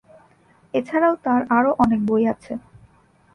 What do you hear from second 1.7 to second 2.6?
অনেক বই আছে।